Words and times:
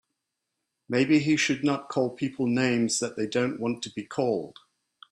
Maybe 0.89 1.19
he 1.19 1.37
should 1.37 1.63
not 1.63 1.87
call 1.87 2.09
people 2.09 2.47
names 2.47 2.97
that 2.97 3.15
they 3.15 3.27
don't 3.27 3.59
want 3.59 3.83
to 3.83 3.91
be 3.91 4.03
called. 4.03 4.57